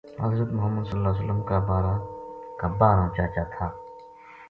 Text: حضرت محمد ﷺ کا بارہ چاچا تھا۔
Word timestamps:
حضرت 0.23 0.49
محمد 0.57 0.85
ﷺ 0.91 1.43
کا 2.61 2.67
بارہ 2.79 3.01
چاچا 3.15 3.43
تھا۔ 3.55 3.67